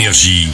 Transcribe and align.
Énergie. 0.00 0.48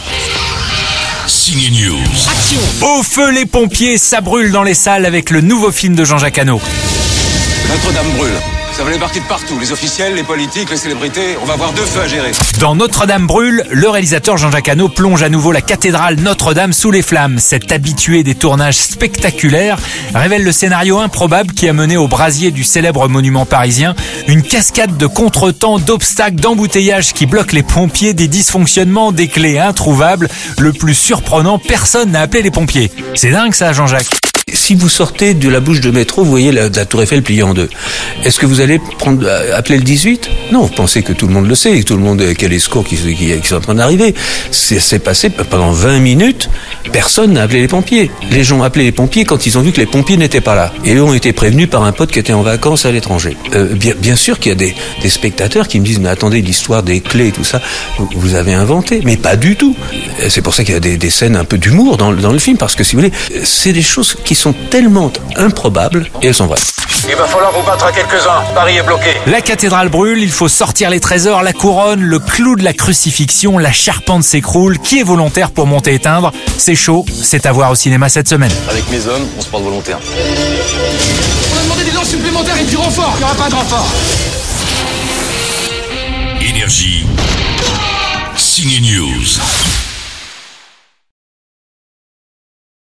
Signe 1.28 1.70
News. 1.70 2.82
Au 2.82 3.04
feu 3.04 3.30
les 3.30 3.46
pompiers, 3.46 3.96
ça 3.96 4.20
brûle 4.20 4.50
dans 4.50 4.64
les 4.64 4.74
salles 4.74 5.06
avec 5.06 5.30
le 5.30 5.40
nouveau 5.40 5.70
film 5.70 5.94
de 5.94 6.04
Jean-Jacques 6.04 6.38
Hano. 6.38 6.60
Notre-Dame 7.68 8.10
brûle. 8.16 8.55
Ça 8.72 8.84
va 8.84 8.90
les 8.90 8.98
de 8.98 9.28
partout. 9.28 9.58
Les 9.58 9.72
officiels, 9.72 10.14
les 10.14 10.22
politiques, 10.22 10.70
les 10.70 10.76
célébrités. 10.76 11.36
On 11.42 11.46
va 11.46 11.54
avoir 11.54 11.72
deux 11.72 11.84
feux 11.84 12.02
à 12.02 12.06
gérer. 12.06 12.32
Dans 12.60 12.74
Notre-Dame 12.74 13.26
brûle, 13.26 13.64
le 13.70 13.88
réalisateur 13.88 14.36
Jean-Jacques 14.36 14.68
Hano 14.68 14.88
plonge 14.88 15.22
à 15.22 15.28
nouveau 15.28 15.52
la 15.52 15.62
cathédrale 15.62 16.16
Notre-Dame 16.16 16.72
sous 16.72 16.90
les 16.90 17.02
flammes. 17.02 17.38
Cet 17.38 17.72
habitué 17.72 18.22
des 18.22 18.34
tournages 18.34 18.76
spectaculaires 18.76 19.78
révèle 20.14 20.44
le 20.44 20.52
scénario 20.52 20.98
improbable 20.98 21.54
qui 21.54 21.68
a 21.68 21.72
mené 21.72 21.96
au 21.96 22.08
brasier 22.08 22.50
du 22.50 22.64
célèbre 22.64 23.08
monument 23.08 23.46
parisien 23.46 23.94
une 24.28 24.42
cascade 24.42 24.96
de 24.96 25.06
contretemps, 25.06 25.78
d'obstacles, 25.78 26.36
d'embouteillages 26.36 27.12
qui 27.12 27.26
bloquent 27.26 27.54
les 27.54 27.62
pompiers, 27.62 28.12
des 28.12 28.28
dysfonctionnements, 28.28 29.12
des 29.12 29.28
clés 29.28 29.58
introuvables. 29.58 30.28
Le 30.58 30.72
plus 30.72 30.94
surprenant, 30.94 31.58
personne 31.58 32.10
n'a 32.10 32.20
appelé 32.22 32.42
les 32.42 32.50
pompiers. 32.50 32.90
C'est 33.14 33.30
dingue 33.30 33.54
ça, 33.54 33.72
Jean-Jacques. 33.72 34.06
Si 34.52 34.76
vous 34.76 34.88
sortez 34.88 35.34
de 35.34 35.48
la 35.48 35.58
bouche 35.58 35.80
de 35.80 35.90
métro, 35.90 36.22
vous 36.22 36.30
voyez 36.30 36.52
la, 36.52 36.70
tour 36.70 37.02
Eiffel 37.02 37.20
pliée 37.20 37.42
en 37.42 37.52
deux. 37.52 37.68
Est-ce 38.22 38.38
que 38.38 38.46
vous 38.46 38.60
allez 38.60 38.78
prendre, 38.78 39.26
euh, 39.26 39.58
appeler 39.58 39.76
le 39.76 39.82
18 39.82 40.30
Non, 40.52 40.60
vous 40.62 40.72
pensez 40.72 41.02
que 41.02 41.12
tout 41.12 41.26
le 41.26 41.32
monde 41.32 41.48
le 41.48 41.56
sait, 41.56 41.80
que 41.80 41.84
tout 41.84 41.96
le 41.96 42.00
monde, 42.00 42.22
a 42.22 42.46
les 42.46 42.58
secours 42.60 42.84
qui, 42.84 42.94
qui, 42.94 43.40
qui 43.40 43.48
sont 43.48 43.56
en 43.56 43.60
train 43.60 43.74
d'arriver. 43.74 44.14
C'est 44.52 45.00
passé 45.00 45.30
pendant 45.30 45.72
20 45.72 45.98
minutes, 45.98 46.48
personne 46.92 47.32
n'a 47.32 47.42
appelé 47.42 47.62
les 47.62 47.66
pompiers. 47.66 48.08
Les 48.30 48.44
gens 48.44 48.60
ont 48.60 48.62
appelé 48.62 48.84
les 48.84 48.92
pompiers 48.92 49.24
quand 49.24 49.46
ils 49.46 49.58
ont 49.58 49.62
vu 49.62 49.72
que 49.72 49.80
les 49.80 49.86
pompiers 49.86 50.16
n'étaient 50.16 50.40
pas 50.40 50.54
là. 50.54 50.72
Et 50.84 50.94
eux 50.94 51.02
ont 51.02 51.12
été 51.14 51.32
prévenus 51.32 51.68
par 51.68 51.82
un 51.82 51.90
pote 51.90 52.12
qui 52.12 52.20
était 52.20 52.32
en 52.32 52.42
vacances 52.42 52.86
à 52.86 52.92
l'étranger. 52.92 53.36
Euh, 53.52 53.74
bien, 53.74 54.14
sûr 54.14 54.38
qu'il 54.38 54.50
y 54.50 54.52
a 54.52 54.56
des, 54.56 54.76
des 55.02 55.10
spectateurs 55.10 55.66
qui 55.66 55.80
me 55.80 55.84
disent, 55.84 55.98
mais 55.98 56.08
attendez, 56.08 56.40
l'histoire 56.40 56.84
des 56.84 57.00
clés 57.00 57.28
et 57.28 57.32
tout 57.32 57.42
ça, 57.42 57.60
vous, 57.98 58.08
vous 58.14 58.34
avez 58.36 58.54
inventé. 58.54 59.00
Mais 59.04 59.16
pas 59.16 59.34
du 59.34 59.56
tout. 59.56 59.74
Euh, 60.22 60.28
C'est 60.28 60.42
pour 60.42 60.54
ça 60.54 60.62
qu'il 60.62 60.74
y 60.74 60.76
a 60.76 60.80
des, 60.80 60.98
des 60.98 61.10
scènes 61.10 61.34
un 61.34 61.44
peu 61.44 61.58
d'humour 61.58 61.96
dans, 61.96 62.12
dans 62.12 62.32
le 62.32 62.38
film, 62.38 62.58
parce 62.58 62.76
que 62.76 62.84
si 62.84 62.94
vous 62.94 63.02
voulez, 63.02 63.12
euh, 63.34 63.40
c'est 63.42 63.72
des 63.72 63.82
choses 63.82 64.16
qui 64.24 64.35
sont 64.36 64.54
tellement 64.70 65.12
improbables 65.36 66.10
et 66.22 66.28
elles 66.28 66.34
sont 66.34 66.46
vraies. 66.46 66.60
Il 67.08 67.14
va 67.14 67.24
falloir 67.24 67.52
vous 67.52 67.62
battre 67.62 67.84
à 67.84 67.92
quelques-uns. 67.92 68.42
Paris 68.54 68.76
est 68.76 68.82
bloqué. 68.82 69.10
La 69.26 69.40
cathédrale 69.40 69.88
brûle, 69.88 70.22
il 70.22 70.30
faut 70.30 70.48
sortir 70.48 70.90
les 70.90 70.98
trésors, 70.98 71.42
la 71.42 71.52
couronne, 71.52 72.00
le 72.00 72.18
clou 72.18 72.56
de 72.56 72.64
la 72.64 72.72
crucifixion, 72.72 73.58
la 73.58 73.72
charpente 73.72 74.24
s'écroule. 74.24 74.78
Qui 74.78 75.00
est 75.00 75.04
volontaire 75.04 75.50
pour 75.50 75.66
monter 75.66 75.94
éteindre 75.94 76.32
C'est 76.58 76.74
chaud, 76.74 77.04
c'est 77.22 77.46
à 77.46 77.52
voir 77.52 77.70
au 77.70 77.74
cinéma 77.74 78.08
cette 78.08 78.28
semaine. 78.28 78.50
Avec 78.68 78.90
mes 78.90 79.06
hommes, 79.06 79.26
on 79.38 79.40
se 79.40 79.48
porte 79.48 79.62
volontaire. 79.62 79.98
On 81.54 81.58
a 81.58 81.62
demandé 81.62 81.84
des 81.84 81.92
lances 81.92 82.08
supplémentaires 82.08 82.58
et 82.60 82.64
du 82.64 82.76
renfort. 82.76 83.12
Il 83.16 83.18
n'y 83.18 83.24
aura 83.24 83.34
pas 83.34 83.48
de 83.48 83.54
renfort. 83.54 83.86
Énergie. 86.40 87.06
Signe 88.36 88.80
News. 88.80 89.65